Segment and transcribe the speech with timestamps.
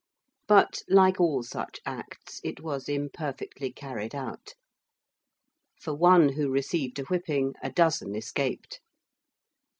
[0.47, 4.55] But like all such acts it was imperfectly carried out.
[5.79, 8.79] For one who received a whipping a dozen escaped.